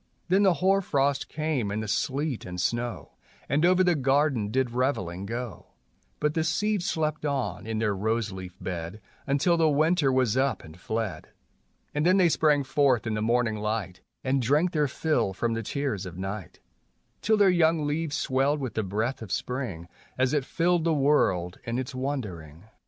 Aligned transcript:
Then 0.29 0.41
the 0.41 0.55
hoar 0.55 0.81
frost 0.81 1.29
came 1.29 1.69
and 1.69 1.83
the 1.83 1.87
sleet 1.87 2.43
and 2.43 2.59
snow, 2.59 3.11
And 3.47 3.63
over 3.63 3.83
the 3.83 3.93
garden 3.93 4.49
did 4.49 4.71
reveling 4.71 5.27
go; 5.27 5.67
But 6.19 6.33
the 6.33 6.43
seeds 6.43 6.89
slept 6.89 7.23
on 7.23 7.67
in 7.67 7.77
their 7.77 7.95
rose 7.95 8.31
leaf 8.31 8.57
bed 8.59 8.99
Until 9.27 9.57
the 9.57 9.69
winter 9.69 10.11
was 10.11 10.35
up 10.35 10.63
and 10.63 10.75
fled, 10.79 11.27
And 11.93 12.03
then 12.03 12.17
they 12.17 12.29
sprang 12.29 12.63
forth 12.63 13.05
in 13.05 13.13
the 13.13 13.21
morning 13.21 13.57
light, 13.57 14.01
And 14.23 14.41
drank 14.41 14.71
their 14.71 14.87
fill 14.87 15.33
from 15.33 15.53
the 15.53 15.61
tears 15.61 16.07
of 16.07 16.17
night, 16.17 16.59
Till 17.21 17.37
their 17.37 17.51
young 17.51 17.85
leaves 17.85 18.15
swelled 18.15 18.59
with 18.59 18.73
the 18.73 18.81
breath 18.81 19.21
of 19.21 19.31
spring 19.31 19.87
As 20.17 20.33
it 20.33 20.45
filled 20.45 20.83
the 20.83 20.95
world 20.95 21.59
in 21.63 21.77
its 21.77 21.93
wandering. 21.93 22.63